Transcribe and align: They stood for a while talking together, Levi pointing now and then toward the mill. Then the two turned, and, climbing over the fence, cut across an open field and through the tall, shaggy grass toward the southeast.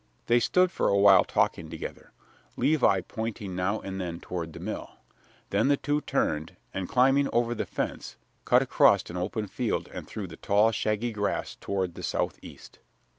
They 0.25 0.39
stood 0.39 0.71
for 0.71 0.87
a 0.87 0.97
while 0.97 1.23
talking 1.23 1.69
together, 1.69 2.11
Levi 2.57 3.01
pointing 3.01 3.55
now 3.55 3.79
and 3.81 4.01
then 4.01 4.19
toward 4.19 4.51
the 4.51 4.59
mill. 4.59 4.93
Then 5.51 5.67
the 5.67 5.77
two 5.77 6.01
turned, 6.01 6.55
and, 6.73 6.89
climbing 6.89 7.29
over 7.31 7.53
the 7.53 7.67
fence, 7.67 8.17
cut 8.43 8.63
across 8.63 9.07
an 9.11 9.17
open 9.17 9.45
field 9.45 9.89
and 9.93 10.07
through 10.07 10.25
the 10.25 10.37
tall, 10.37 10.71
shaggy 10.71 11.11
grass 11.11 11.53
toward 11.55 11.93
the 11.93 12.01
southeast. 12.01 12.79